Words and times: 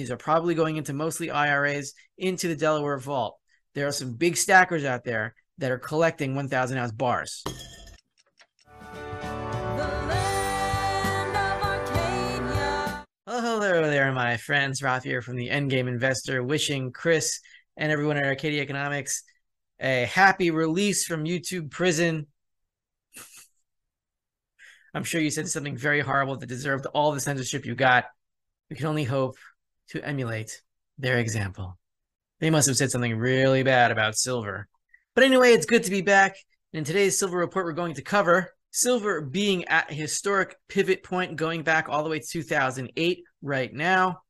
these 0.00 0.10
are 0.10 0.16
probably 0.16 0.54
going 0.54 0.76
into 0.76 0.92
mostly 0.92 1.30
IRAs 1.30 1.92
into 2.16 2.48
the 2.48 2.56
Delaware 2.56 2.98
vault. 2.98 3.38
There 3.74 3.86
are 3.86 3.92
some 3.92 4.14
big 4.14 4.36
stackers 4.36 4.84
out 4.84 5.04
there 5.04 5.34
that 5.58 5.70
are 5.70 5.78
collecting 5.78 6.34
1,000 6.34 6.78
ounce 6.78 6.92
bars. 6.92 7.44
Hello 13.26 13.90
there, 13.90 14.12
my 14.12 14.36
friends. 14.36 14.80
Rafi 14.80 15.04
here 15.04 15.22
from 15.22 15.36
the 15.36 15.48
Endgame 15.48 15.88
Investor, 15.88 16.42
wishing 16.42 16.92
Chris 16.92 17.40
and 17.76 17.92
everyone 17.92 18.16
at 18.16 18.24
Arcadia 18.24 18.62
Economics 18.62 19.22
a 19.82 20.04
happy 20.04 20.50
release 20.50 21.04
from 21.04 21.24
YouTube 21.24 21.70
prison. 21.70 22.26
I'm 24.94 25.04
sure 25.04 25.20
you 25.20 25.30
said 25.30 25.48
something 25.48 25.76
very 25.76 26.00
horrible 26.00 26.36
that 26.36 26.46
deserved 26.46 26.86
all 26.86 27.12
the 27.12 27.20
censorship 27.20 27.66
you 27.66 27.74
got. 27.74 28.04
We 28.70 28.76
can 28.76 28.86
only 28.86 29.04
hope 29.04 29.36
to 29.92 30.06
emulate 30.06 30.62
their 30.98 31.18
example. 31.18 31.78
They 32.40 32.50
must 32.50 32.66
have 32.66 32.76
said 32.76 32.90
something 32.90 33.16
really 33.16 33.62
bad 33.62 33.90
about 33.90 34.16
silver. 34.16 34.66
But 35.14 35.24
anyway, 35.24 35.52
it's 35.52 35.66
good 35.66 35.84
to 35.84 35.90
be 35.90 36.02
back. 36.02 36.36
In 36.72 36.84
today's 36.84 37.18
silver 37.18 37.38
report, 37.38 37.66
we're 37.66 37.72
going 37.72 37.94
to 37.94 38.02
cover 38.02 38.50
silver 38.70 39.20
being 39.20 39.66
at 39.66 39.90
a 39.90 39.94
historic 39.94 40.56
pivot 40.68 41.02
point 41.02 41.36
going 41.36 41.62
back 41.62 41.88
all 41.88 42.02
the 42.02 42.08
way 42.08 42.18
to 42.18 42.26
2008 42.26 43.22
right 43.42 43.72
now. 43.72 44.22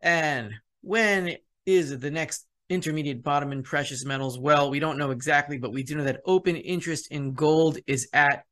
And 0.00 0.52
when 0.82 1.36
is 1.64 1.96
the 1.96 2.10
next 2.10 2.46
intermediate 2.68 3.22
bottom 3.22 3.52
in 3.52 3.62
precious 3.62 4.04
metals? 4.04 4.38
Well, 4.38 4.70
we 4.70 4.80
don't 4.80 4.98
know 4.98 5.12
exactly, 5.12 5.58
but 5.58 5.72
we 5.72 5.84
do 5.84 5.94
know 5.94 6.04
that 6.04 6.20
open 6.26 6.56
interest 6.56 7.12
in 7.12 7.32
gold 7.32 7.78
is 7.86 8.08
at 8.12 8.44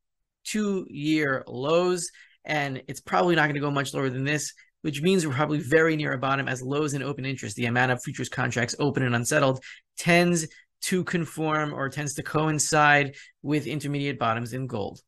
two 0.45 0.87
year 0.89 1.43
lows, 1.49 2.09
and 2.45 2.83
it's 2.87 3.01
probably 3.01 3.34
not 3.34 3.47
going 3.47 3.55
to 3.55 3.61
go 3.61 3.71
much 3.71 3.93
lower 3.93 4.09
than 4.09 4.25
this, 4.25 4.53
which 4.87 5.03
means 5.03 5.27
we're 5.27 5.34
probably 5.34 5.59
very 5.59 5.97
near 5.97 6.12
a 6.12 6.19
bottom 6.19 6.47
as 6.47 6.62
lows 6.62 6.95
in 6.95 7.03
open 7.03 7.27
interest. 7.27 7.56
The 7.56 7.67
amount 7.67 7.91
of 7.91 8.01
futures 8.05 8.29
contracts 8.29 8.77
open 8.79 9.03
and 9.03 9.17
unsettled 9.17 9.59
tends 9.98 10.47
to 10.83 11.03
conform 11.03 11.75
or 11.75 11.89
tends 11.89 12.15
to 12.15 12.23
coincide 12.23 13.17
with 13.43 13.67
intermediate 13.67 14.17
bottoms 14.17 14.53
in 14.53 14.69
gold. 14.69 15.01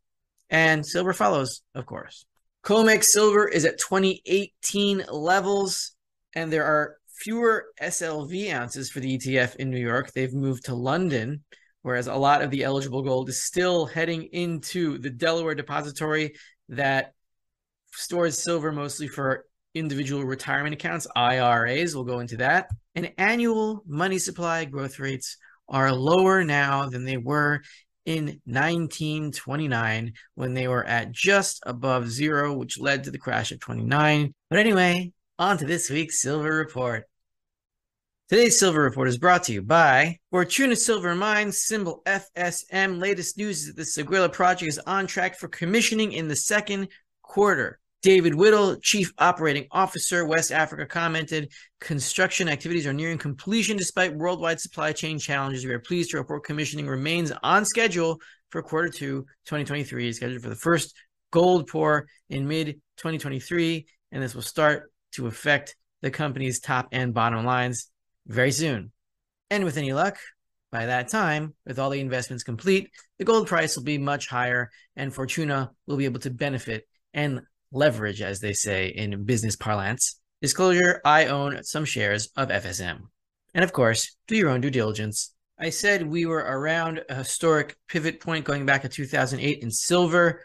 And 0.50 0.84
silver 0.84 1.12
follows, 1.12 1.62
of 1.76 1.86
course. 1.86 2.26
COMEX 2.64 3.04
silver 3.04 3.46
is 3.46 3.64
at 3.64 3.78
2018 3.78 5.04
levels, 5.12 5.92
and 6.34 6.52
there 6.52 6.64
are 6.64 6.96
fewer 7.20 7.66
SLV 7.80 8.52
ounces 8.52 8.90
for 8.90 8.98
the 8.98 9.16
ETF 9.16 9.54
in 9.56 9.70
New 9.70 9.78
York. 9.78 10.10
They've 10.12 10.34
moved 10.34 10.64
to 10.64 10.74
London, 10.74 11.44
whereas 11.82 12.08
a 12.08 12.16
lot 12.16 12.42
of 12.42 12.50
the 12.50 12.64
eligible 12.64 13.02
gold 13.02 13.28
is 13.28 13.44
still 13.44 13.86
heading 13.86 14.24
into 14.32 14.98
the 14.98 15.10
Delaware 15.10 15.54
depository 15.54 16.34
that 16.68 17.12
stores 17.92 18.42
silver 18.42 18.72
mostly 18.72 19.06
for 19.06 19.44
individual 19.74 20.24
retirement 20.24 20.74
accounts, 20.74 21.06
IRAs. 21.14 21.94
We'll 21.94 22.04
go 22.04 22.20
into 22.20 22.38
that. 22.38 22.68
And 22.94 23.12
annual 23.18 23.82
money 23.86 24.18
supply 24.18 24.64
growth 24.64 24.98
rates 24.98 25.36
are 25.68 25.92
lower 25.92 26.44
now 26.44 26.88
than 26.88 27.04
they 27.04 27.16
were 27.16 27.62
in 28.06 28.40
1929 28.46 30.12
when 30.34 30.54
they 30.54 30.66
were 30.66 30.84
at 30.84 31.12
just 31.12 31.62
above 31.66 32.10
zero, 32.10 32.56
which 32.56 32.80
led 32.80 33.04
to 33.04 33.10
the 33.10 33.18
crash 33.18 33.52
of 33.52 33.60
29. 33.60 34.34
But 34.48 34.58
anyway, 34.58 35.12
on 35.38 35.58
to 35.58 35.66
this 35.66 35.90
week's 35.90 36.20
Silver 36.20 36.50
Report. 36.50 37.04
Today's 38.30 38.58
Silver 38.58 38.82
Report 38.82 39.08
is 39.08 39.18
brought 39.18 39.44
to 39.44 39.52
you 39.52 39.62
by 39.62 40.18
Fortuna 40.30 40.76
Silver 40.76 41.14
Mines, 41.14 41.62
symbol 41.62 42.02
FSM. 42.06 43.00
Latest 43.00 43.38
news 43.38 43.60
is 43.60 43.66
that 43.68 43.76
the 43.76 43.82
Seguela 43.82 44.32
project 44.32 44.68
is 44.68 44.78
on 44.80 45.06
track 45.06 45.38
for 45.38 45.48
commissioning 45.48 46.12
in 46.12 46.28
the 46.28 46.36
second 46.36 46.88
quarter. 47.22 47.78
David 48.02 48.34
Whittle, 48.34 48.76
Chief 48.80 49.12
Operating 49.18 49.66
Officer, 49.72 50.24
West 50.24 50.52
Africa, 50.52 50.86
commented 50.86 51.50
Construction 51.80 52.48
activities 52.48 52.86
are 52.86 52.92
nearing 52.92 53.18
completion 53.18 53.76
despite 53.76 54.14
worldwide 54.14 54.60
supply 54.60 54.92
chain 54.92 55.18
challenges. 55.18 55.64
We 55.64 55.72
are 55.72 55.80
pleased 55.80 56.10
to 56.10 56.18
report 56.18 56.44
commissioning 56.44 56.86
remains 56.86 57.32
on 57.42 57.64
schedule 57.64 58.20
for 58.50 58.62
quarter 58.62 58.88
two 58.88 59.22
2023, 59.46 60.12
scheduled 60.12 60.42
for 60.42 60.48
the 60.48 60.56
first 60.56 60.94
gold 61.32 61.66
pour 61.66 62.06
in 62.30 62.46
mid 62.46 62.80
2023. 62.98 63.86
And 64.12 64.22
this 64.22 64.34
will 64.34 64.42
start 64.42 64.92
to 65.12 65.26
affect 65.26 65.76
the 66.00 66.10
company's 66.10 66.60
top 66.60 66.88
and 66.92 67.12
bottom 67.12 67.44
lines 67.44 67.90
very 68.26 68.52
soon. 68.52 68.92
And 69.50 69.64
with 69.64 69.76
any 69.76 69.92
luck, 69.92 70.18
by 70.70 70.86
that 70.86 71.08
time, 71.08 71.54
with 71.66 71.78
all 71.78 71.90
the 71.90 72.00
investments 72.00 72.44
complete, 72.44 72.90
the 73.18 73.24
gold 73.24 73.48
price 73.48 73.76
will 73.76 73.84
be 73.84 73.98
much 73.98 74.28
higher 74.28 74.70
and 74.94 75.12
Fortuna 75.12 75.72
will 75.86 75.96
be 75.96 76.04
able 76.04 76.20
to 76.20 76.30
benefit 76.30 76.86
and 77.12 77.40
leverage, 77.72 78.22
as 78.22 78.40
they 78.40 78.52
say 78.52 78.88
in 78.88 79.24
business 79.24 79.56
parlance. 79.56 80.20
Disclosure 80.40 81.00
I 81.04 81.26
own 81.26 81.64
some 81.64 81.84
shares 81.84 82.30
of 82.36 82.48
FSM. 82.48 83.00
And 83.54 83.64
of 83.64 83.72
course, 83.72 84.16
do 84.26 84.36
your 84.36 84.50
own 84.50 84.60
due 84.60 84.70
diligence. 84.70 85.34
I 85.58 85.70
said 85.70 86.06
we 86.06 86.26
were 86.26 86.38
around 86.38 87.02
a 87.08 87.16
historic 87.16 87.76
pivot 87.88 88.20
point 88.20 88.44
going 88.44 88.64
back 88.64 88.82
to 88.82 88.88
2008 88.88 89.58
in 89.62 89.70
silver. 89.70 90.42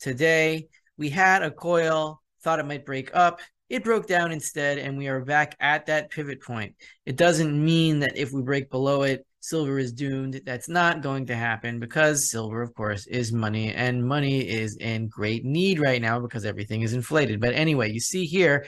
Today, 0.00 0.68
we 0.96 1.10
had 1.10 1.42
a 1.42 1.50
coil, 1.50 2.22
thought 2.42 2.60
it 2.60 2.66
might 2.66 2.86
break 2.86 3.10
up. 3.14 3.40
It 3.68 3.84
broke 3.84 4.06
down 4.06 4.32
instead, 4.32 4.78
and 4.78 4.96
we 4.96 5.08
are 5.08 5.24
back 5.24 5.56
at 5.60 5.86
that 5.86 6.10
pivot 6.10 6.42
point. 6.42 6.76
It 7.04 7.16
doesn't 7.16 7.64
mean 7.64 8.00
that 8.00 8.16
if 8.16 8.32
we 8.32 8.42
break 8.42 8.70
below 8.70 9.02
it, 9.02 9.26
silver 9.44 9.78
is 9.78 9.92
doomed. 9.92 10.40
That's 10.46 10.68
not 10.68 11.02
going 11.02 11.26
to 11.26 11.36
happen 11.36 11.78
because 11.78 12.30
silver, 12.30 12.62
of 12.62 12.74
course, 12.74 13.06
is 13.06 13.30
money, 13.30 13.72
and 13.74 14.06
money 14.06 14.40
is 14.40 14.76
in 14.76 15.08
great 15.08 15.44
need 15.44 15.80
right 15.80 16.00
now 16.00 16.18
because 16.18 16.46
everything 16.46 16.80
is 16.80 16.94
inflated. 16.94 17.40
But 17.40 17.54
anyway, 17.54 17.92
you 17.92 18.00
see 18.00 18.24
here 18.24 18.66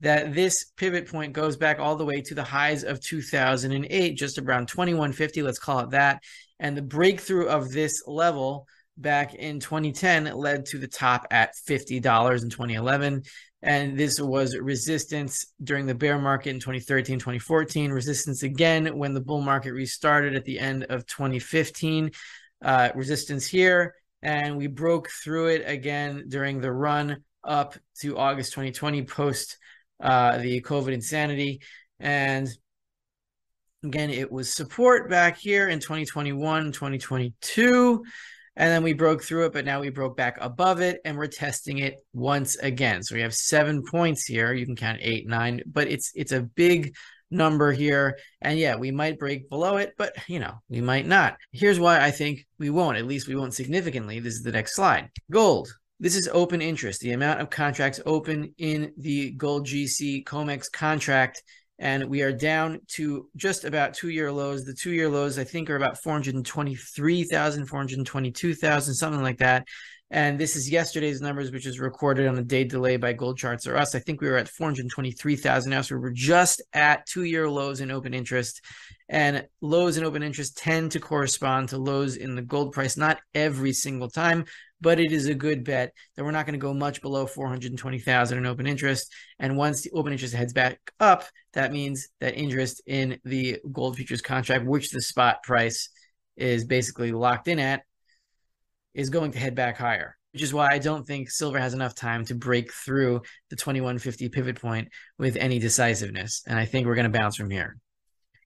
that 0.00 0.32
this 0.32 0.66
pivot 0.76 1.10
point 1.10 1.32
goes 1.32 1.56
back 1.56 1.80
all 1.80 1.96
the 1.96 2.04
way 2.04 2.20
to 2.20 2.34
the 2.34 2.44
highs 2.44 2.84
of 2.84 3.00
2008, 3.00 4.16
just 4.16 4.38
around 4.38 4.68
2150, 4.68 5.42
let's 5.42 5.58
call 5.58 5.80
it 5.80 5.90
that. 5.90 6.22
And 6.60 6.76
the 6.76 6.82
breakthrough 6.82 7.46
of 7.46 7.72
this 7.72 8.02
level 8.06 8.66
back 8.96 9.34
in 9.34 9.58
2010 9.58 10.32
led 10.36 10.66
to 10.66 10.78
the 10.78 10.86
top 10.86 11.26
at 11.32 11.54
$50 11.68 11.96
in 12.42 12.50
2011 12.50 13.22
and 13.64 13.98
this 13.98 14.20
was 14.20 14.54
resistance 14.58 15.46
during 15.62 15.86
the 15.86 15.94
bear 15.94 16.18
market 16.18 16.50
in 16.50 16.60
2013 16.60 17.18
2014 17.18 17.90
resistance 17.90 18.42
again 18.42 18.98
when 18.98 19.14
the 19.14 19.22
bull 19.22 19.40
market 19.40 19.72
restarted 19.72 20.36
at 20.36 20.44
the 20.44 20.60
end 20.60 20.84
of 20.90 21.06
2015 21.06 22.10
uh, 22.62 22.90
resistance 22.94 23.46
here. 23.46 23.94
And 24.22 24.58
we 24.58 24.66
broke 24.66 25.08
through 25.08 25.46
it 25.48 25.62
again 25.66 26.24
during 26.28 26.60
the 26.60 26.70
run 26.70 27.24
up 27.42 27.74
to 28.00 28.18
august 28.18 28.52
2020 28.52 29.02
post 29.04 29.56
uh, 29.98 30.36
the 30.38 30.60
covid 30.60 30.92
insanity. 30.92 31.62
And 31.98 32.48
again 33.82 34.10
it 34.10 34.30
was 34.30 34.52
support 34.52 35.08
back 35.08 35.38
here 35.38 35.70
in 35.70 35.80
2021 35.80 36.70
2022 36.70 38.04
and 38.56 38.70
then 38.70 38.82
we 38.82 38.92
broke 38.92 39.22
through 39.22 39.46
it, 39.46 39.52
but 39.52 39.64
now 39.64 39.80
we 39.80 39.90
broke 39.90 40.16
back 40.16 40.38
above 40.40 40.80
it 40.80 41.00
and 41.04 41.16
we're 41.16 41.26
testing 41.26 41.78
it 41.78 41.96
once 42.12 42.56
again. 42.56 43.02
So 43.02 43.14
we 43.14 43.22
have 43.22 43.34
seven 43.34 43.82
points 43.82 44.24
here. 44.24 44.52
You 44.52 44.64
can 44.64 44.76
count 44.76 45.00
eight, 45.02 45.26
nine, 45.26 45.62
but 45.66 45.88
it's 45.88 46.12
it's 46.14 46.32
a 46.32 46.42
big 46.42 46.94
number 47.30 47.72
here. 47.72 48.16
And 48.40 48.58
yeah, 48.58 48.76
we 48.76 48.90
might 48.90 49.18
break 49.18 49.48
below 49.50 49.76
it, 49.78 49.94
but 49.98 50.14
you 50.28 50.38
know, 50.38 50.54
we 50.68 50.80
might 50.80 51.06
not. 51.06 51.36
Here's 51.52 51.80
why 51.80 52.00
I 52.00 52.10
think 52.10 52.46
we 52.58 52.70
won't. 52.70 52.96
At 52.96 53.06
least 53.06 53.28
we 53.28 53.36
won't 53.36 53.54
significantly. 53.54 54.20
This 54.20 54.34
is 54.34 54.42
the 54.42 54.52
next 54.52 54.74
slide. 54.74 55.10
Gold. 55.30 55.72
This 56.00 56.16
is 56.16 56.28
open 56.32 56.60
interest, 56.60 57.00
the 57.00 57.12
amount 57.12 57.40
of 57.40 57.50
contracts 57.50 58.00
open 58.04 58.52
in 58.58 58.92
the 58.98 59.30
gold 59.32 59.66
GC 59.66 60.24
COMEX 60.24 60.70
contract 60.70 61.42
and 61.78 62.04
we 62.04 62.22
are 62.22 62.32
down 62.32 62.80
to 62.88 63.28
just 63.36 63.64
about 63.64 63.94
two 63.94 64.10
year 64.10 64.30
lows. 64.30 64.64
The 64.64 64.74
two 64.74 64.92
year 64.92 65.08
lows, 65.08 65.38
I 65.38 65.44
think, 65.44 65.68
are 65.70 65.76
about 65.76 66.00
423,000, 66.02 67.66
422,000, 67.66 68.94
something 68.94 69.22
like 69.22 69.38
that. 69.38 69.66
And 70.10 70.38
this 70.38 70.54
is 70.54 70.70
yesterday's 70.70 71.20
numbers, 71.20 71.50
which 71.50 71.66
is 71.66 71.80
recorded 71.80 72.28
on 72.28 72.38
a 72.38 72.42
day 72.42 72.62
delay 72.62 72.96
by 72.96 73.14
Gold 73.14 73.36
Charts 73.36 73.66
R 73.66 73.76
Us. 73.76 73.96
I 73.96 73.98
think 73.98 74.20
we 74.20 74.28
were 74.28 74.36
at 74.36 74.48
423,000 74.48 75.70
now. 75.70 75.80
So 75.80 75.96
we're 75.96 76.10
just 76.10 76.62
at 76.72 77.06
two 77.06 77.24
year 77.24 77.48
lows 77.50 77.80
in 77.80 77.90
open 77.90 78.14
interest. 78.14 78.60
And 79.14 79.46
lows 79.60 79.96
in 79.96 80.02
open 80.02 80.24
interest 80.24 80.58
tend 80.58 80.90
to 80.90 80.98
correspond 80.98 81.68
to 81.68 81.78
lows 81.78 82.16
in 82.16 82.34
the 82.34 82.42
gold 82.42 82.72
price, 82.72 82.96
not 82.96 83.20
every 83.32 83.72
single 83.72 84.10
time, 84.10 84.44
but 84.80 84.98
it 84.98 85.12
is 85.12 85.28
a 85.28 85.36
good 85.36 85.62
bet 85.62 85.92
that 86.16 86.24
we're 86.24 86.32
not 86.32 86.46
going 86.46 86.58
to 86.58 86.66
go 86.66 86.74
much 86.74 87.00
below 87.00 87.24
420,000 87.24 88.36
in 88.36 88.44
open 88.44 88.66
interest. 88.66 89.14
And 89.38 89.56
once 89.56 89.82
the 89.82 89.92
open 89.92 90.10
interest 90.10 90.34
heads 90.34 90.52
back 90.52 90.80
up, 90.98 91.26
that 91.52 91.70
means 91.70 92.08
that 92.20 92.36
interest 92.36 92.82
in 92.88 93.20
the 93.24 93.60
gold 93.70 93.94
futures 93.94 94.20
contract, 94.20 94.66
which 94.66 94.90
the 94.90 95.00
spot 95.00 95.44
price 95.44 95.90
is 96.36 96.64
basically 96.64 97.12
locked 97.12 97.46
in 97.46 97.60
at, 97.60 97.82
is 98.94 99.10
going 99.10 99.30
to 99.30 99.38
head 99.38 99.54
back 99.54 99.78
higher. 99.78 100.16
Which 100.32 100.42
is 100.42 100.52
why 100.52 100.72
I 100.72 100.78
don't 100.78 101.06
think 101.06 101.30
silver 101.30 101.60
has 101.60 101.72
enough 101.72 101.94
time 101.94 102.24
to 102.24 102.34
break 102.34 102.72
through 102.72 103.22
the 103.48 103.54
2150 103.54 104.28
pivot 104.30 104.60
point 104.60 104.88
with 105.18 105.36
any 105.36 105.60
decisiveness. 105.60 106.42
And 106.48 106.58
I 106.58 106.64
think 106.64 106.88
we're 106.88 106.96
going 106.96 107.12
to 107.12 107.16
bounce 107.16 107.36
from 107.36 107.50
here. 107.50 107.76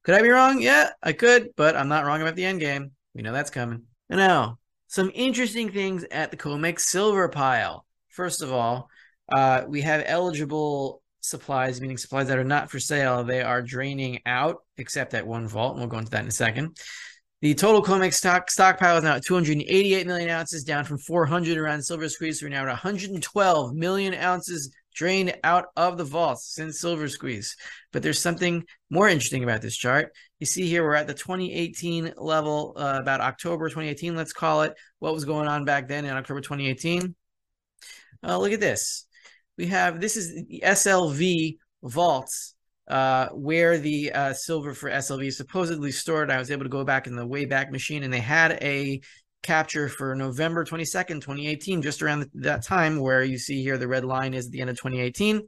Could 0.08 0.16
I 0.16 0.22
be 0.22 0.30
wrong? 0.30 0.62
Yeah, 0.62 0.88
I 1.02 1.12
could, 1.12 1.50
but 1.54 1.76
I'm 1.76 1.88
not 1.88 2.06
wrong 2.06 2.22
about 2.22 2.34
the 2.34 2.46
end 2.46 2.60
game. 2.60 2.92
We 3.14 3.20
know 3.20 3.30
that's 3.30 3.50
coming. 3.50 3.82
And 4.08 4.18
now, 4.18 4.58
some 4.86 5.10
interesting 5.14 5.70
things 5.70 6.02
at 6.10 6.30
the 6.30 6.36
COMEX 6.38 6.80
silver 6.80 7.28
pile. 7.28 7.84
First 8.08 8.40
of 8.40 8.50
all, 8.50 8.88
uh, 9.30 9.64
we 9.68 9.82
have 9.82 10.02
eligible 10.06 11.02
supplies, 11.20 11.82
meaning 11.82 11.98
supplies 11.98 12.28
that 12.28 12.38
are 12.38 12.42
not 12.42 12.70
for 12.70 12.80
sale, 12.80 13.22
they 13.22 13.42
are 13.42 13.60
draining 13.60 14.20
out, 14.24 14.62
except 14.78 15.12
at 15.12 15.26
one 15.26 15.46
vault. 15.46 15.72
And 15.72 15.80
we'll 15.80 15.90
go 15.90 15.98
into 15.98 16.10
that 16.12 16.22
in 16.22 16.28
a 16.28 16.30
second. 16.32 16.78
The 17.42 17.52
total 17.52 17.82
COMEX 17.82 18.14
stock 18.14 18.50
stockpile 18.50 18.96
is 18.96 19.04
now 19.04 19.16
at 19.16 19.26
288 19.26 20.06
million 20.06 20.30
ounces, 20.30 20.64
down 20.64 20.86
from 20.86 20.96
400 20.96 21.58
around 21.58 21.82
Silver 21.82 22.08
Squeeze. 22.08 22.40
So 22.40 22.46
we're 22.46 22.50
now 22.50 22.62
at 22.62 22.68
112 22.68 23.74
million 23.74 24.14
ounces 24.14 24.74
drained 24.98 25.32
out 25.44 25.66
of 25.76 25.96
the 25.96 26.04
vaults 26.04 26.52
since 26.52 26.80
Silver 26.80 27.08
Squeeze. 27.08 27.56
But 27.92 28.02
there's 28.02 28.20
something 28.20 28.64
more 28.90 29.08
interesting 29.08 29.44
about 29.44 29.62
this 29.62 29.76
chart. 29.76 30.12
You 30.40 30.46
see 30.46 30.66
here, 30.66 30.82
we're 30.82 30.94
at 30.94 31.06
the 31.06 31.14
2018 31.14 32.14
level, 32.16 32.74
uh, 32.76 32.98
about 33.00 33.20
October 33.20 33.68
2018, 33.68 34.16
let's 34.16 34.32
call 34.32 34.62
it. 34.62 34.74
What 34.98 35.14
was 35.14 35.24
going 35.24 35.46
on 35.46 35.64
back 35.64 35.86
then 35.86 36.04
in 36.04 36.10
October 36.10 36.40
2018? 36.40 37.14
Uh, 38.24 38.38
look 38.38 38.52
at 38.52 38.60
this. 38.60 39.06
We 39.56 39.66
have 39.66 40.00
this 40.00 40.16
is 40.16 40.34
the 40.34 40.62
SLV 40.64 41.58
vaults 41.84 42.54
uh, 42.88 43.28
where 43.28 43.78
the 43.78 44.10
uh, 44.12 44.32
silver 44.32 44.74
for 44.74 44.90
SLV 44.90 45.26
is 45.26 45.36
supposedly 45.36 45.92
stored. 45.92 46.30
I 46.30 46.38
was 46.38 46.50
able 46.50 46.64
to 46.64 46.70
go 46.70 46.84
back 46.84 47.06
in 47.06 47.14
the 47.14 47.26
Wayback 47.26 47.70
Machine, 47.70 48.02
and 48.02 48.12
they 48.12 48.20
had 48.20 48.52
a 48.62 49.00
capture 49.42 49.88
for 49.88 50.14
November 50.14 50.64
22nd, 50.64 51.20
2018, 51.20 51.82
just 51.82 52.02
around 52.02 52.28
that 52.34 52.64
time 52.64 53.00
where 53.00 53.22
you 53.22 53.38
see 53.38 53.62
here 53.62 53.78
the 53.78 53.88
red 53.88 54.04
line 54.04 54.34
is 54.34 54.46
at 54.46 54.52
the 54.52 54.60
end 54.60 54.70
of 54.70 54.76
2018. 54.76 55.42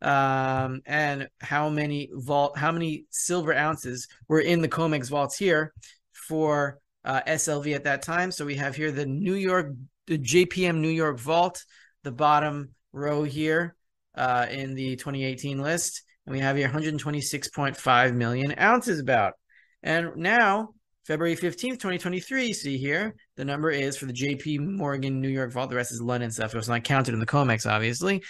Um, 0.00 0.80
and 0.86 1.28
how 1.40 1.68
many 1.68 2.08
vault, 2.12 2.56
how 2.56 2.70
many 2.70 3.04
silver 3.10 3.52
ounces 3.52 4.06
were 4.28 4.40
in 4.40 4.62
the 4.62 4.68
COMEX 4.68 5.08
vaults 5.08 5.36
here 5.36 5.72
for 6.12 6.78
uh, 7.04 7.22
SLV 7.26 7.74
at 7.74 7.84
that 7.84 8.02
time. 8.02 8.30
So 8.30 8.44
we 8.44 8.56
have 8.56 8.76
here 8.76 8.92
the 8.92 9.06
New 9.06 9.34
York, 9.34 9.72
the 10.06 10.18
JPM 10.18 10.76
New 10.76 10.88
York 10.88 11.18
vault, 11.18 11.64
the 12.04 12.12
bottom 12.12 12.70
row 12.92 13.24
here 13.24 13.74
uh, 14.14 14.46
in 14.50 14.74
the 14.74 14.96
2018 14.96 15.60
list. 15.60 16.02
And 16.26 16.34
we 16.34 16.40
have 16.40 16.56
here 16.56 16.68
126.5 16.68 18.14
million 18.14 18.54
ounces 18.58 19.00
about. 19.00 19.34
And 19.82 20.16
now 20.16 20.74
February 21.08 21.34
15th, 21.34 21.80
2023, 21.80 22.52
see 22.52 22.76
here, 22.76 23.16
the 23.36 23.44
number 23.44 23.70
is 23.70 23.96
for 23.96 24.04
the 24.04 24.12
JP 24.12 24.60
Morgan 24.60 25.22
New 25.22 25.30
York 25.30 25.50
Vault. 25.50 25.70
The 25.70 25.76
rest 25.76 25.90
is 25.90 26.02
London 26.02 26.30
stuff. 26.30 26.50
So 26.50 26.58
it's 26.58 26.68
not 26.68 26.84
counted 26.84 27.14
in 27.14 27.20
the 27.20 27.24
COMEX, 27.24 27.64
obviously. 27.64 28.22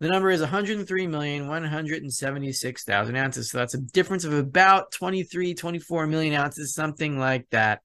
The 0.00 0.08
number 0.08 0.30
is 0.30 0.40
103,176,000 0.40 3.16
ounces. 3.16 3.52
So 3.52 3.58
that's 3.58 3.74
a 3.74 3.78
difference 3.78 4.24
of 4.24 4.32
about 4.32 4.90
23, 4.90 5.54
24 5.54 6.08
million 6.08 6.34
ounces, 6.34 6.74
something 6.74 7.20
like 7.20 7.46
that. 7.50 7.82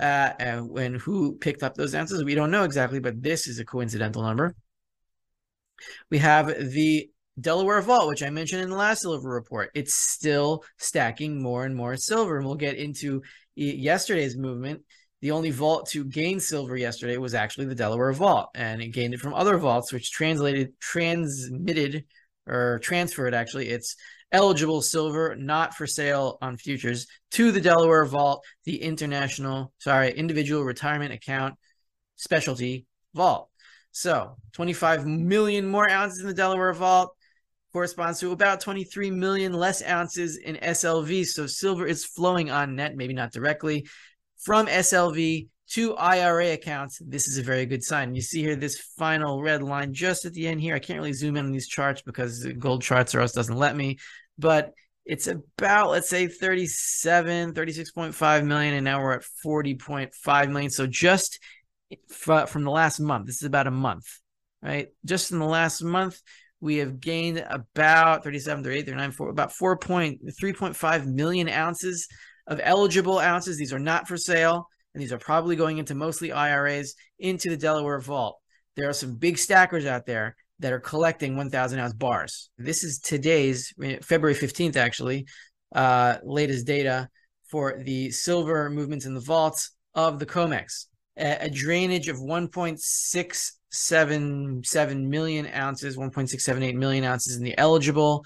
Uh, 0.00 0.30
and 0.38 0.96
who 0.98 1.34
picked 1.34 1.64
up 1.64 1.74
those 1.74 1.96
ounces, 1.96 2.22
we 2.22 2.36
don't 2.36 2.52
know 2.52 2.62
exactly, 2.62 3.00
but 3.00 3.20
this 3.20 3.48
is 3.48 3.58
a 3.58 3.64
coincidental 3.64 4.22
number. 4.22 4.54
We 6.08 6.18
have 6.18 6.46
the 6.46 7.10
Delaware 7.40 7.80
Vault, 7.82 8.08
which 8.08 8.22
I 8.22 8.30
mentioned 8.30 8.62
in 8.62 8.70
the 8.70 8.76
last 8.76 9.02
silver 9.02 9.28
report. 9.28 9.70
It's 9.74 9.94
still 9.94 10.64
stacking 10.78 11.42
more 11.42 11.64
and 11.64 11.74
more 11.74 11.96
silver. 11.96 12.36
And 12.36 12.46
we'll 12.46 12.56
get 12.56 12.76
into 12.76 13.22
yesterday's 13.54 14.36
movement, 14.36 14.82
the 15.20 15.32
only 15.32 15.50
vault 15.50 15.88
to 15.90 16.04
gain 16.04 16.38
silver 16.38 16.76
yesterday 16.76 17.16
was 17.16 17.34
actually 17.34 17.66
the 17.66 17.74
Delaware 17.74 18.12
Vault, 18.12 18.50
and 18.54 18.80
it 18.80 18.88
gained 18.88 19.14
it 19.14 19.20
from 19.20 19.34
other 19.34 19.58
vaults, 19.58 19.92
which 19.92 20.12
translated, 20.12 20.78
transmitted, 20.80 22.04
or 22.46 22.78
transferred 22.78 23.34
actually 23.34 23.68
its 23.68 23.96
eligible 24.30 24.80
silver 24.80 25.34
not 25.36 25.74
for 25.74 25.86
sale 25.86 26.38
on 26.40 26.56
futures 26.56 27.06
to 27.32 27.50
the 27.50 27.60
Delaware 27.60 28.04
Vault, 28.04 28.44
the 28.64 28.80
international, 28.80 29.72
sorry, 29.78 30.12
individual 30.12 30.62
retirement 30.62 31.12
account 31.12 31.56
specialty 32.14 32.86
vault. 33.14 33.48
So 33.90 34.36
25 34.52 35.06
million 35.06 35.66
more 35.66 35.90
ounces 35.90 36.20
in 36.20 36.26
the 36.28 36.34
Delaware 36.34 36.74
Vault, 36.74 37.16
corresponds 37.72 38.20
to 38.20 38.32
about 38.32 38.60
23 38.60 39.10
million 39.10 39.52
less 39.52 39.82
ounces 39.82 40.36
in 40.36 40.56
SLV. 40.56 41.26
So 41.26 41.46
silver 41.46 41.86
is 41.86 42.04
flowing 42.04 42.50
on 42.50 42.76
net, 42.76 42.96
maybe 42.96 43.14
not 43.14 43.32
directly, 43.32 43.86
from 44.38 44.66
SLV 44.66 45.48
to 45.70 45.96
IRA 45.96 46.52
accounts. 46.52 47.00
This 47.04 47.28
is 47.28 47.36
a 47.36 47.42
very 47.42 47.66
good 47.66 47.84
sign. 47.84 48.14
You 48.14 48.22
see 48.22 48.42
here 48.42 48.56
this 48.56 48.78
final 48.96 49.42
red 49.42 49.62
line 49.62 49.92
just 49.92 50.24
at 50.24 50.32
the 50.32 50.48
end 50.48 50.60
here. 50.60 50.74
I 50.74 50.78
can't 50.78 50.98
really 50.98 51.12
zoom 51.12 51.36
in 51.36 51.46
on 51.46 51.52
these 51.52 51.68
charts 51.68 52.02
because 52.02 52.40
the 52.40 52.54
gold 52.54 52.82
charts 52.82 53.14
or 53.14 53.20
else 53.20 53.32
doesn't 53.32 53.56
let 53.56 53.76
me, 53.76 53.98
but 54.38 54.72
it's 55.08 55.26
about 55.26 55.90
let's 55.90 56.08
say 56.08 56.28
37 56.28 57.54
36.5 57.54 58.44
million 58.44 58.74
and 58.74 58.84
now 58.84 59.02
we're 59.02 59.14
at 59.14 59.24
40.5 59.44 60.50
million 60.50 60.70
so 60.70 60.86
just 60.86 61.40
from 62.08 62.62
the 62.62 62.70
last 62.70 63.00
month 63.00 63.24
this 63.26 63.36
is 63.36 63.44
about 63.44 63.66
a 63.66 63.70
month 63.70 64.04
right 64.62 64.88
just 65.06 65.32
in 65.32 65.38
the 65.38 65.46
last 65.46 65.82
month 65.82 66.20
we 66.60 66.76
have 66.76 67.00
gained 67.00 67.44
about 67.48 68.24
37, 68.24 68.64
38, 68.64 68.86
39, 68.86 69.10
4, 69.12 69.28
about 69.28 69.52
4.3.5 69.52 71.06
million 71.06 71.48
ounces 71.48 72.08
of 72.46 72.60
eligible 72.62 73.18
ounces. 73.18 73.56
These 73.56 73.72
are 73.72 73.78
not 73.78 74.08
for 74.08 74.16
sale, 74.16 74.66
and 74.94 75.02
these 75.02 75.12
are 75.12 75.18
probably 75.18 75.56
going 75.56 75.78
into 75.78 75.94
mostly 75.94 76.32
IRAs 76.32 76.94
into 77.18 77.50
the 77.50 77.56
Delaware 77.56 78.00
Vault. 78.00 78.38
There 78.76 78.88
are 78.88 78.94
some 78.94 79.16
big 79.16 79.38
stackers 79.38 79.86
out 79.86 80.06
there 80.06 80.36
that 80.60 80.72
are 80.72 80.80
collecting 80.80 81.36
1,000 81.36 81.78
ounce 81.78 81.92
bars. 81.94 82.50
This 82.58 82.82
is 82.82 82.98
today's 82.98 83.72
February 84.02 84.34
15th, 84.34 84.76
actually, 84.76 85.26
uh, 85.74 86.16
latest 86.24 86.66
data 86.66 87.08
for 87.50 87.80
the 87.84 88.10
silver 88.10 88.68
movements 88.68 89.06
in 89.06 89.14
the 89.14 89.20
vaults 89.20 89.70
of 89.94 90.18
the 90.18 90.26
COMEX. 90.26 90.86
A, 91.18 91.50
drainage 91.50 92.08
of 92.08 92.18
1.6 92.18 93.52
seven 93.70 94.62
seven 94.64 95.10
million 95.10 95.46
ounces, 95.54 95.96
one 95.96 96.10
point 96.10 96.30
six 96.30 96.44
seven 96.44 96.62
eight 96.62 96.76
million 96.76 97.04
ounces 97.04 97.36
in 97.36 97.42
the 97.42 97.56
eligible, 97.58 98.24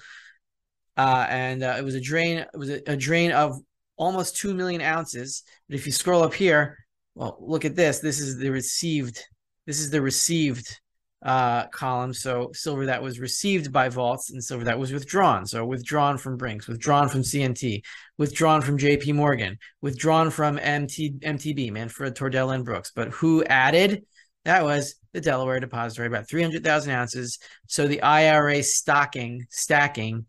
uh, 0.97 1.25
and 1.29 1.63
uh, 1.63 1.75
it 1.77 1.83
was 1.83 1.95
a 1.95 2.01
drain. 2.01 2.37
It 2.37 2.57
was 2.57 2.69
a, 2.69 2.81
a, 2.87 2.95
drain 2.95 3.31
of 3.31 3.57
almost 3.97 4.37
two 4.37 4.53
million 4.53 4.81
ounces. 4.81 5.43
But 5.67 5.75
if 5.75 5.85
you 5.85 5.91
scroll 5.91 6.23
up 6.23 6.33
here, 6.33 6.77
well, 7.15 7.37
look 7.39 7.65
at 7.65 7.75
this. 7.75 7.99
This 7.99 8.19
is 8.19 8.37
the 8.37 8.49
received. 8.49 9.19
This 9.65 9.79
is 9.79 9.89
the 9.89 10.01
received 10.01 10.79
uh, 11.23 11.67
column. 11.67 12.13
So 12.13 12.51
silver 12.53 12.85
that 12.87 13.01
was 13.01 13.19
received 13.19 13.71
by 13.71 13.89
vaults 13.89 14.31
and 14.31 14.43
silver 14.43 14.65
that 14.65 14.77
was 14.77 14.91
withdrawn. 14.91 15.45
So 15.45 15.65
withdrawn 15.65 16.17
from 16.17 16.37
Brinks, 16.37 16.67
withdrawn 16.67 17.09
from 17.09 17.21
CNT, 17.21 17.81
withdrawn 18.17 18.61
from 18.61 18.77
JP 18.77 19.15
Morgan, 19.15 19.57
withdrawn 19.81 20.29
from 20.29 20.59
MT, 20.59 21.13
MTB, 21.21 21.71
Manfra, 21.71 22.11
Tordella, 22.11 22.55
and 22.55 22.65
Brooks. 22.65 22.91
But 22.93 23.09
who 23.09 23.43
added? 23.45 24.05
That 24.45 24.63
was 24.63 24.95
the 25.13 25.21
Delaware 25.21 25.59
Depository, 25.59 26.07
about 26.07 26.27
300,000 26.27 26.91
ounces. 26.91 27.39
So 27.67 27.87
the 27.87 28.01
IRA 28.01 28.61
stocking, 28.61 29.45
stacking 29.49 30.25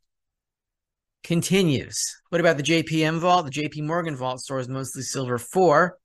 continues. 1.25 2.17
What 2.29 2.41
about 2.41 2.57
the 2.57 2.63
JPM 2.63 3.19
vault? 3.19 3.47
The 3.47 3.63
JP 3.63 3.83
Morgan 3.83 4.15
vault 4.15 4.41
stores 4.41 4.69
mostly 4.69 5.03
silver 5.03 5.39
for 5.39 5.99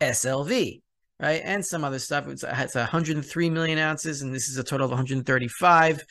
SLV, 0.00 0.82
right? 1.20 1.42
And 1.44 1.64
some 1.64 1.84
other 1.84 1.98
stuff. 1.98 2.28
It's, 2.28 2.44
it's 2.46 2.74
103 2.74 3.50
million 3.50 3.78
ounces, 3.78 4.22
and 4.22 4.34
this 4.34 4.48
is 4.48 4.58
a 4.58 4.64
total 4.64 4.86
of 4.86 4.90
135. 4.90 6.04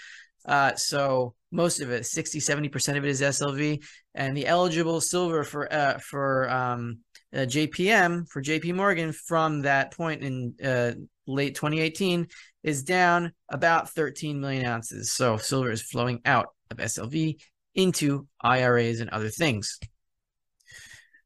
Uh, 0.46 0.76
so 0.76 1.34
most 1.52 1.80
of 1.80 1.90
it, 1.90 2.06
60, 2.06 2.40
70% 2.40 2.98
of 2.98 3.06
it 3.06 3.10
is 3.10 3.22
SLV. 3.22 3.84
And 4.14 4.36
the 4.36 4.48
eligible 4.48 5.02
silver 5.02 5.44
for 5.44 5.72
uh, 5.72 5.98
for 6.00 6.50
um, 6.50 7.00
uh, 7.34 7.40
JPM 7.40 8.28
for 8.30 8.42
JP 8.42 8.76
Morgan 8.76 9.12
from 9.12 9.64
that 9.64 9.92
point 9.92 10.24
in 10.24 10.54
uh, 10.64 10.94
late 11.28 11.56
2018 11.56 12.28
is 12.64 12.84
down 12.84 13.34
about 13.50 13.90
13 13.92 14.40
million 14.40 14.66
ounces. 14.66 15.12
So 15.12 15.38
silver 15.38 15.72
is 15.72 15.82
flowing 15.82 16.22
out 16.26 16.48
of 16.72 16.78
SLV 16.78 17.36
into 17.76 18.28
IRAs 18.42 19.02
and 19.02 19.10
other 19.10 19.30
things. 19.30 19.80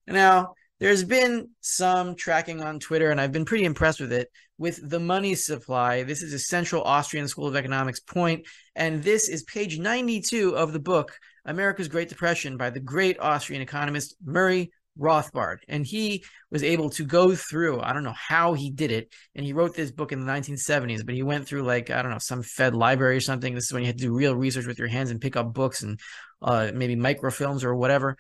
Now, 0.08 0.56
there's 0.80 1.04
been 1.04 1.50
some 1.62 2.16
tracking 2.16 2.62
on 2.62 2.80
Twitter, 2.80 3.12
and 3.12 3.20
I've 3.20 3.32
been 3.32 3.46
pretty 3.46 3.66
impressed 3.66 4.00
with 4.00 4.14
it, 4.14 4.30
with 4.58 4.90
the 4.90 5.00
money 5.00 5.36
supply. 5.36 6.04
This 6.04 6.22
is 6.22 6.34
a 6.34 6.40
Central 6.40 6.84
Austrian 6.84 7.28
School 7.28 7.48
of 7.48 7.56
Economics 7.56 8.00
point, 8.00 8.48
and 8.76 9.04
this 9.04 9.28
is 9.28 9.44
page 9.44 9.78
92 9.78 10.56
of 10.56 10.72
the 10.72 10.80
book, 10.80 11.18
America's 11.46 11.90
Great 11.90 12.10
Depression, 12.10 12.56
by 12.56 12.70
the 12.70 12.80
great 12.80 13.20
Austrian 13.20 13.62
economist 13.62 14.16
Murray 14.24 14.72
Rothbard. 14.98 15.58
And 15.68 15.86
he 15.86 16.24
was 16.52 16.64
able 16.64 16.90
to 16.92 17.06
go 17.06 17.36
through, 17.36 17.82
I 17.82 17.94
don't 17.94 18.04
know 18.04 18.16
how 18.16 18.54
he 18.54 18.70
did 18.70 18.92
it. 18.92 19.14
And 19.36 19.46
he 19.46 19.54
wrote 19.54 19.76
this 19.76 19.92
book 19.92 20.12
in 20.12 20.26
the 20.26 20.32
1970s, 20.32 21.06
but 21.06 21.16
he 21.16 21.24
went 21.24 21.48
through 21.48 21.64
like, 21.64 21.90
I 21.90 22.02
don't 22.02 22.12
know, 22.12 22.20
some 22.20 22.44
Fed 22.44 22.76
library 22.76 23.18
or 23.18 23.22
something. 23.22 23.54
This 23.54 23.66
is 23.66 23.74
when 23.74 23.84
you 23.84 23.88
had 23.88 23.98
to 23.98 24.04
do 24.04 24.16
real 24.16 24.36
research 24.36 24.66
with 24.66 24.80
your 24.80 24.88
hands 24.88 25.12
and 25.12 25.22
pick 25.22 25.36
up 25.36 25.54
books 25.54 25.84
and 25.84 26.00
uh, 26.42 26.72
maybe 26.74 26.96
microfilms 26.96 27.64
or 27.64 27.76
whatever. 27.76 28.18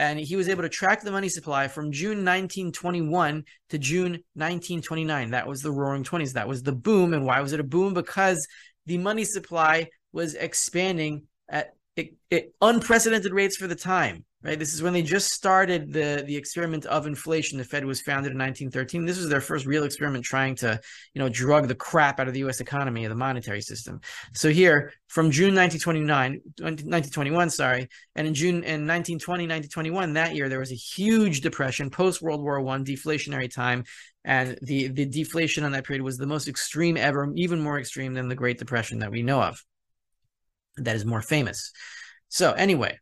And 0.00 0.18
he 0.18 0.34
was 0.34 0.48
able 0.48 0.62
to 0.62 0.70
track 0.70 1.02
the 1.02 1.10
money 1.10 1.28
supply 1.28 1.68
from 1.68 1.92
June 1.92 2.24
1921 2.24 3.44
to 3.68 3.78
June 3.78 4.12
1929. 4.32 5.32
That 5.32 5.46
was 5.46 5.60
the 5.60 5.70
roaring 5.70 6.04
20s. 6.04 6.32
That 6.32 6.48
was 6.48 6.62
the 6.62 6.72
boom. 6.72 7.12
And 7.12 7.26
why 7.26 7.42
was 7.42 7.52
it 7.52 7.60
a 7.60 7.64
boom? 7.64 7.92
Because 7.92 8.48
the 8.86 8.96
money 8.96 9.24
supply 9.24 9.90
was 10.10 10.34
expanding 10.34 11.24
at 11.50 11.74
it, 11.96 12.14
it, 12.30 12.54
unprecedented 12.62 13.34
rates 13.34 13.58
for 13.58 13.66
the 13.66 13.74
time 13.74 14.24
right? 14.42 14.58
This 14.58 14.72
is 14.72 14.82
when 14.82 14.92
they 14.92 15.02
just 15.02 15.32
started 15.32 15.92
the 15.92 16.24
the 16.26 16.36
experiment 16.36 16.86
of 16.86 17.06
inflation. 17.06 17.58
The 17.58 17.64
Fed 17.64 17.84
was 17.84 18.00
founded 18.00 18.32
in 18.32 18.38
1913. 18.38 19.04
This 19.04 19.18
was 19.18 19.28
their 19.28 19.40
first 19.40 19.66
real 19.66 19.84
experiment 19.84 20.24
trying 20.24 20.54
to, 20.56 20.80
you 21.14 21.20
know, 21.20 21.28
drug 21.28 21.68
the 21.68 21.74
crap 21.74 22.18
out 22.18 22.28
of 22.28 22.34
the 22.34 22.40
U.S. 22.40 22.60
economy, 22.60 23.04
of 23.04 23.10
the 23.10 23.16
monetary 23.16 23.60
system. 23.60 24.00
So 24.32 24.48
here, 24.48 24.92
from 25.08 25.30
June 25.30 25.54
1929, 25.54 26.40
1921, 26.58 27.50
sorry, 27.50 27.88
and 28.14 28.26
in 28.26 28.34
June 28.34 28.56
in 28.56 28.86
1920, 28.86 29.44
1921, 29.44 30.14
that 30.14 30.34
year 30.34 30.48
there 30.48 30.58
was 30.58 30.72
a 30.72 30.74
huge 30.74 31.42
depression, 31.42 31.90
post 31.90 32.22
World 32.22 32.42
War 32.42 32.60
One, 32.60 32.84
deflationary 32.84 33.52
time, 33.52 33.84
and 34.24 34.58
the 34.62 34.88
the 34.88 35.06
deflation 35.06 35.64
on 35.64 35.72
that 35.72 35.84
period 35.84 36.02
was 36.02 36.16
the 36.16 36.26
most 36.26 36.48
extreme 36.48 36.96
ever, 36.96 37.30
even 37.36 37.60
more 37.60 37.78
extreme 37.78 38.14
than 38.14 38.28
the 38.28 38.34
Great 38.34 38.58
Depression 38.58 39.00
that 39.00 39.10
we 39.10 39.22
know 39.22 39.42
of. 39.42 39.62
That 40.76 40.96
is 40.96 41.04
more 41.04 41.20
famous. 41.20 41.72
So 42.28 42.52
anyway, 42.52 42.98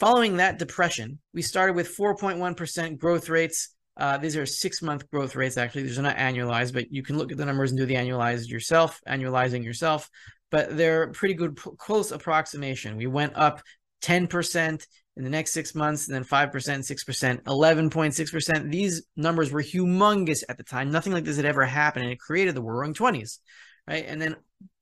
Following 0.00 0.38
that 0.38 0.58
depression, 0.58 1.18
we 1.34 1.42
started 1.42 1.76
with 1.76 1.94
4.1% 1.94 2.96
growth 2.96 3.28
rates. 3.28 3.68
Uh, 3.98 4.16
these 4.16 4.34
are 4.34 4.46
six 4.46 4.80
month 4.80 5.08
growth 5.10 5.36
rates, 5.36 5.58
actually. 5.58 5.82
These 5.82 5.98
are 5.98 6.02
not 6.02 6.16
annualized, 6.16 6.72
but 6.72 6.90
you 6.90 7.02
can 7.02 7.18
look 7.18 7.30
at 7.30 7.36
the 7.36 7.44
numbers 7.44 7.70
and 7.70 7.78
do 7.78 7.84
the 7.84 7.96
annualized 7.96 8.48
yourself, 8.48 8.98
annualizing 9.06 9.62
yourself. 9.62 10.08
But 10.50 10.74
they're 10.74 11.08
pretty 11.08 11.34
good, 11.34 11.58
close 11.76 12.12
approximation. 12.12 12.96
We 12.96 13.08
went 13.08 13.36
up 13.36 13.60
10% 14.02 14.86
in 15.18 15.22
the 15.22 15.28
next 15.28 15.52
six 15.52 15.74
months, 15.74 16.08
and 16.08 16.14
then 16.14 16.24
5%, 16.24 16.50
6%, 16.50 17.42
11.6%. 17.42 18.70
These 18.70 19.02
numbers 19.16 19.52
were 19.52 19.62
humongous 19.62 20.44
at 20.48 20.56
the 20.56 20.64
time. 20.64 20.90
Nothing 20.90 21.12
like 21.12 21.24
this 21.24 21.36
had 21.36 21.44
ever 21.44 21.66
happened, 21.66 22.04
and 22.04 22.12
it 22.12 22.18
created 22.18 22.54
the 22.54 22.62
roaring 22.62 22.94
20s, 22.94 23.38
right? 23.86 24.06
And 24.06 24.20
then 24.20 24.36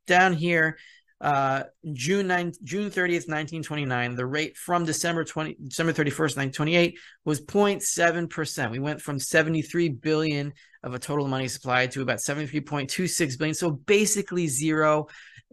down 0.06 0.34
here, 0.34 0.78
uh, 1.20 1.64
June 1.92 2.28
9, 2.28 2.52
June 2.62 2.90
30th, 2.90 3.26
1929, 3.26 4.14
the 4.14 4.26
rate 4.26 4.56
from 4.56 4.84
December 4.84 5.24
20, 5.24 5.56
December 5.66 5.92
31st, 5.92 6.36
1928 6.36 6.98
was 7.24 7.40
0.7%. 7.40 8.70
We 8.70 8.78
went 8.78 9.00
from 9.00 9.18
73 9.18 9.88
billion 9.88 10.52
of 10.84 10.94
a 10.94 10.98
total 10.98 11.26
money 11.26 11.48
supply 11.48 11.88
to 11.88 12.02
about 12.02 12.18
73.26 12.18 13.38
billion. 13.38 13.54
So 13.54 13.70
basically 13.70 14.46
zero. 14.46 15.06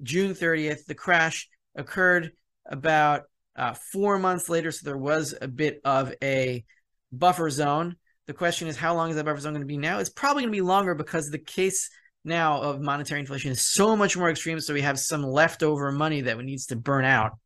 June 0.04 0.36
30th, 0.36 0.86
the 0.86 0.94
crash 0.94 1.50
occurred 1.76 2.32
about 2.68 3.24
uh, 3.56 3.74
four 3.92 4.20
months 4.20 4.50
later. 4.50 4.72
So 4.72 4.86
there 4.86 4.98
was 4.98 5.34
a 5.40 5.48
bit 5.48 5.82
of 5.84 6.14
a 6.22 6.64
buffer 7.12 7.50
zone. 7.50 7.96
The 8.28 8.34
question 8.34 8.68
is, 8.68 8.78
how 8.78 8.96
long 8.96 9.10
is 9.10 9.16
that 9.16 9.26
buffer 9.26 9.40
zone 9.40 9.54
going 9.54 9.62
to 9.62 9.68
be 9.68 9.78
now? 9.78 10.00
It's 10.00 10.10
probably 10.10 10.44
going 10.44 10.52
to 10.52 10.58
be 10.58 10.62
longer 10.62 10.94
because 10.94 11.30
the 11.30 11.40
case 11.40 11.90
now 12.26 12.62
of 12.62 12.82
monetary 12.82 13.20
inflation 13.20 13.52
is 13.52 13.62
so 13.62 13.96
much 13.96 14.18
more 14.18 14.30
extreme. 14.30 14.60
So 14.60 14.74
we 14.74 14.82
have 14.82 15.00
some 15.00 15.24
leftover 15.24 15.92
money 15.92 16.22
that 16.22 16.38
needs 16.40 16.66
to 16.68 16.76
burn 16.76 17.06
out. 17.06 17.38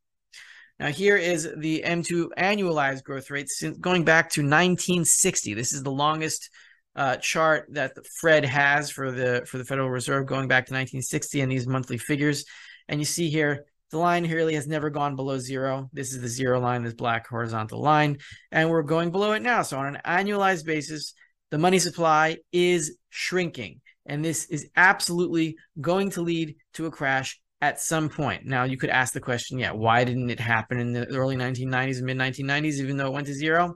Now 0.79 0.87
here 0.87 1.17
is 1.17 1.49
the 1.57 1.83
M2 1.85 2.29
annualized 2.37 3.03
growth 3.03 3.29
rate 3.29 3.49
since 3.49 3.77
going 3.77 4.05
back 4.05 4.29
to 4.31 4.41
1960. 4.41 5.53
This 5.53 5.73
is 5.73 5.83
the 5.83 5.91
longest 5.91 6.49
uh, 6.95 7.17
chart 7.17 7.67
that 7.71 7.93
FRED 8.19 8.45
has 8.45 8.89
for 8.89 9.11
the 9.11 9.43
for 9.45 9.57
the 9.57 9.65
Federal 9.65 9.89
Reserve 9.89 10.25
going 10.25 10.47
back 10.47 10.65
to 10.65 10.73
1960 10.73 11.41
and 11.41 11.51
these 11.51 11.67
monthly 11.67 11.97
figures. 11.97 12.45
And 12.87 12.99
you 12.99 13.05
see 13.05 13.29
here 13.29 13.65
the 13.91 13.97
line 13.97 14.23
here 14.23 14.37
really 14.37 14.55
has 14.55 14.67
never 14.67 14.89
gone 14.89 15.15
below 15.15 15.39
zero. 15.39 15.89
This 15.91 16.13
is 16.13 16.21
the 16.21 16.27
zero 16.27 16.59
line, 16.59 16.83
this 16.83 16.93
black 16.93 17.27
horizontal 17.27 17.81
line, 17.81 18.19
and 18.51 18.69
we're 18.69 18.83
going 18.83 19.11
below 19.11 19.31
it 19.33 19.41
now. 19.41 19.63
So 19.63 19.79
on 19.79 19.95
an 19.95 20.01
annualized 20.05 20.65
basis, 20.65 21.13
the 21.49 21.57
money 21.57 21.79
supply 21.79 22.37
is 22.51 22.97
shrinking. 23.09 23.81
And 24.09 24.25
this 24.25 24.45
is 24.45 24.67
absolutely 24.75 25.55
going 25.79 26.09
to 26.11 26.21
lead 26.21 26.55
to 26.73 26.87
a 26.87 26.91
crash 26.91 27.39
at 27.61 27.79
some 27.79 28.09
point. 28.09 28.45
Now, 28.45 28.63
you 28.63 28.75
could 28.75 28.89
ask 28.89 29.13
the 29.13 29.19
question, 29.19 29.59
yeah, 29.59 29.71
why 29.71 30.03
didn't 30.03 30.29
it 30.31 30.39
happen 30.39 30.79
in 30.79 30.93
the 30.93 31.05
early 31.07 31.35
1990s 31.35 31.97
and 31.97 32.05
mid 32.05 32.17
1990s, 32.17 32.79
even 32.79 32.97
though 32.97 33.07
it 33.07 33.13
went 33.13 33.27
to 33.27 33.33
zero? 33.33 33.75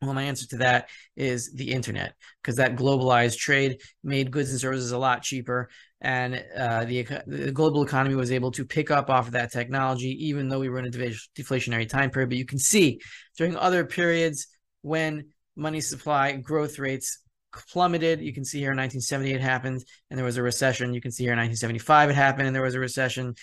Well, 0.00 0.14
my 0.14 0.22
answer 0.22 0.46
to 0.48 0.58
that 0.58 0.88
is 1.16 1.52
the 1.54 1.72
internet, 1.72 2.14
because 2.42 2.56
that 2.56 2.76
globalized 2.76 3.38
trade 3.38 3.80
made 4.02 4.30
goods 4.30 4.50
and 4.50 4.60
services 4.60 4.92
a 4.92 4.98
lot 4.98 5.22
cheaper, 5.22 5.70
and 6.00 6.44
uh, 6.56 6.84
the, 6.84 7.06
the, 7.26 7.52
global 7.52 7.82
economy 7.82 8.14
was 8.14 8.30
able 8.30 8.50
to 8.52 8.66
pick 8.66 8.90
up 8.90 9.08
off 9.08 9.28
of 9.28 9.32
that 9.32 9.50
technology, 9.50 10.26
even 10.26 10.48
though 10.48 10.58
we 10.58 10.68
were 10.68 10.78
in 10.78 10.86
a 10.86 10.90
deflationary 10.90 11.88
time 11.88 12.10
period. 12.10 12.28
But 12.28 12.38
you 12.38 12.44
can 12.44 12.58
see 12.58 13.00
during 13.38 13.56
other 13.56 13.86
periods 13.86 14.46
when 14.82 15.30
money 15.56 15.80
supply 15.80 16.32
growth 16.32 16.78
rates 16.78 17.23
plummeted. 17.72 18.20
You 18.20 18.32
can 18.32 18.44
see 18.44 18.58
here 18.58 18.72
in 18.72 18.76
1970 18.76 19.32
it 19.32 19.40
happened 19.40 19.84
and 20.10 20.18
there 20.18 20.24
was 20.24 20.36
a 20.36 20.42
recession. 20.42 20.94
You 20.94 21.00
can 21.00 21.10
see 21.10 21.24
here 21.24 21.32
in 21.32 21.38
1975 21.38 22.10
it 22.10 22.14
happened 22.14 22.46
and 22.46 22.54
there 22.54 22.62
was 22.62 22.74
a 22.74 22.80
recession. 22.80 23.34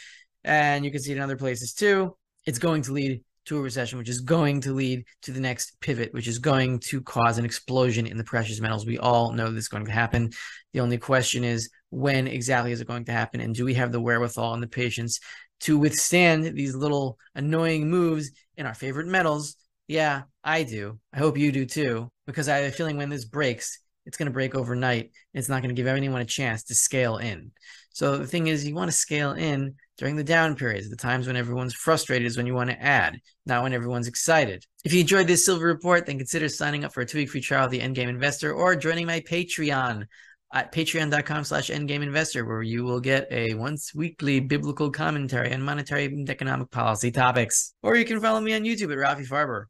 And 0.43 0.83
you 0.83 0.91
can 0.91 1.01
see 1.01 1.11
it 1.11 1.17
in 1.17 1.23
other 1.23 1.37
places 1.37 1.73
too. 1.73 2.15
It's 2.45 2.59
going 2.59 2.81
to 2.83 2.93
lead 2.93 3.23
to 3.45 3.57
a 3.57 3.61
recession, 3.61 3.97
which 3.97 4.09
is 4.09 4.21
going 4.21 4.61
to 4.61 4.73
lead 4.73 5.05
to 5.23 5.31
the 5.31 5.39
next 5.39 5.79
pivot, 5.81 6.13
which 6.13 6.27
is 6.27 6.39
going 6.39 6.79
to 6.79 7.01
cause 7.01 7.37
an 7.37 7.45
explosion 7.45 8.05
in 8.05 8.17
the 8.17 8.23
precious 8.23 8.59
metals. 8.59 8.85
We 8.85 8.99
all 8.99 9.31
know 9.31 9.51
this 9.51 9.63
is 9.63 9.67
going 9.67 9.85
to 9.85 9.91
happen. 9.91 10.31
The 10.73 10.79
only 10.79 10.97
question 10.97 11.43
is 11.43 11.69
when 11.89 12.27
exactly 12.27 12.71
is 12.71 12.81
it 12.81 12.87
going 12.87 13.05
to 13.05 13.11
happen? 13.11 13.41
And 13.41 13.55
do 13.55 13.65
we 13.65 13.73
have 13.75 13.91
the 13.91 14.01
wherewithal 14.01 14.53
and 14.53 14.63
the 14.63 14.67
patience 14.67 15.19
to 15.61 15.77
withstand 15.77 16.43
these 16.55 16.75
little 16.75 17.17
annoying 17.35 17.89
moves 17.89 18.31
in 18.57 18.65
our 18.65 18.73
favorite 18.73 19.07
metals? 19.07 19.55
Yeah, 19.87 20.23
I 20.43 20.63
do. 20.63 20.99
I 21.11 21.17
hope 21.17 21.37
you 21.37 21.51
do 21.51 21.65
too, 21.65 22.11
because 22.25 22.47
I 22.47 22.57
have 22.57 22.71
a 22.71 22.75
feeling 22.75 22.97
when 22.97 23.09
this 23.09 23.25
breaks, 23.25 23.79
it's 24.05 24.17
going 24.17 24.27
to 24.27 24.33
break 24.33 24.55
overnight. 24.55 25.11
It's 25.33 25.49
not 25.49 25.61
going 25.61 25.73
to 25.73 25.79
give 25.79 25.87
anyone 25.87 26.21
a 26.21 26.25
chance 26.25 26.63
to 26.63 26.75
scale 26.75 27.17
in. 27.17 27.51
So 27.93 28.17
the 28.17 28.27
thing 28.27 28.47
is, 28.47 28.65
you 28.65 28.73
want 28.73 28.89
to 28.89 28.97
scale 28.97 29.33
in 29.33 29.75
during 29.97 30.15
the 30.15 30.23
down 30.23 30.55
periods, 30.55 30.89
the 30.89 30.95
times 30.95 31.27
when 31.27 31.35
everyone's 31.35 31.73
frustrated 31.73 32.25
is 32.25 32.37
when 32.37 32.47
you 32.47 32.55
want 32.55 32.69
to 32.69 32.81
add, 32.81 33.19
not 33.45 33.63
when 33.63 33.73
everyone's 33.73 34.07
excited. 34.07 34.65
If 34.83 34.93
you 34.93 35.01
enjoyed 35.01 35.27
this 35.27 35.45
silver 35.45 35.65
report, 35.65 36.05
then 36.05 36.17
consider 36.17 36.49
signing 36.49 36.83
up 36.83 36.93
for 36.93 37.01
a 37.01 37.05
two-week 37.05 37.29
free 37.29 37.41
trial 37.41 37.65
of 37.65 37.71
the 37.71 37.81
Endgame 37.81 38.07
Investor 38.07 38.53
or 38.53 38.75
joining 38.75 39.05
my 39.05 39.19
Patreon 39.19 40.05
at 40.53 40.73
patreon.com 40.73 41.43
slash 41.43 41.69
endgameinvestor, 41.69 42.45
where 42.45 42.61
you 42.61 42.83
will 42.83 42.99
get 42.99 43.27
a 43.31 43.53
once 43.53 43.93
weekly 43.93 44.39
biblical 44.39 44.91
commentary 44.91 45.53
on 45.53 45.61
monetary 45.61 46.05
and 46.05 46.29
economic 46.29 46.69
policy 46.71 47.11
topics. 47.11 47.73
Or 47.83 47.95
you 47.95 48.05
can 48.05 48.19
follow 48.19 48.41
me 48.41 48.53
on 48.53 48.63
YouTube 48.63 48.91
at 48.91 49.17
Rafi 49.17 49.27
Farber. 49.27 49.65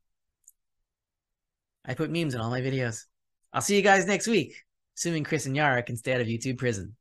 I 1.86 1.94
put 1.94 2.10
memes 2.12 2.34
in 2.34 2.42
all 2.42 2.50
my 2.50 2.62
videos. 2.62 3.06
I'll 3.54 3.62
see 3.62 3.76
you 3.76 3.82
guys 3.82 4.06
next 4.06 4.28
week, 4.28 4.56
assuming 4.98 5.24
Chris 5.24 5.46
and 5.46 5.56
Yara 5.56 5.84
can 5.84 5.98
stay 5.98 6.14
out 6.14 6.22
of 6.22 6.28
YouTube 6.28 6.58
prison. 6.58 6.96